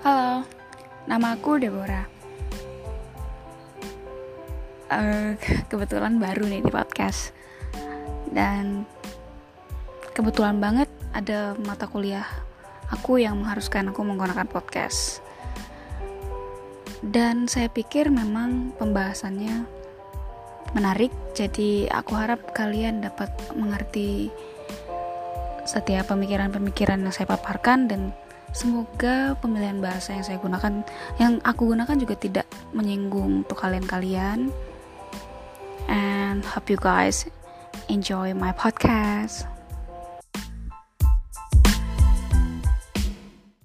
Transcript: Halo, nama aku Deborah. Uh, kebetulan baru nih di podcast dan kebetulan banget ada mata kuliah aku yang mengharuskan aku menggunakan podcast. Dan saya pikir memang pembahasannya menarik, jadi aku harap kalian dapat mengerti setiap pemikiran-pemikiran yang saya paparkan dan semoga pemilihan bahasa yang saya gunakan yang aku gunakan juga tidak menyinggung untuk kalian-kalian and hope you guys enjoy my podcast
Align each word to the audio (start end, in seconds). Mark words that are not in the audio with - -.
Halo, 0.00 0.48
nama 1.04 1.36
aku 1.36 1.60
Deborah. 1.60 2.08
Uh, 4.88 5.36
kebetulan 5.68 6.16
baru 6.16 6.48
nih 6.48 6.64
di 6.64 6.72
podcast 6.72 7.36
dan 8.32 8.88
kebetulan 10.16 10.56
banget 10.56 10.88
ada 11.12 11.52
mata 11.60 11.84
kuliah 11.84 12.24
aku 12.88 13.20
yang 13.20 13.44
mengharuskan 13.44 13.92
aku 13.92 14.00
menggunakan 14.00 14.48
podcast. 14.48 15.20
Dan 17.04 17.44
saya 17.44 17.68
pikir 17.68 18.08
memang 18.08 18.72
pembahasannya 18.80 19.68
menarik, 20.72 21.12
jadi 21.36 21.92
aku 21.92 22.16
harap 22.16 22.56
kalian 22.56 23.04
dapat 23.04 23.28
mengerti 23.52 24.32
setiap 25.68 26.08
pemikiran-pemikiran 26.08 27.04
yang 27.04 27.12
saya 27.12 27.28
paparkan 27.28 27.84
dan 27.84 28.16
semoga 28.50 29.38
pemilihan 29.38 29.78
bahasa 29.78 30.14
yang 30.16 30.24
saya 30.26 30.38
gunakan 30.42 30.82
yang 31.22 31.38
aku 31.46 31.70
gunakan 31.70 31.96
juga 31.98 32.14
tidak 32.18 32.46
menyinggung 32.74 33.46
untuk 33.46 33.58
kalian-kalian 33.58 34.50
and 35.86 36.42
hope 36.42 36.66
you 36.70 36.78
guys 36.78 37.26
enjoy 37.86 38.34
my 38.34 38.50
podcast 38.50 39.46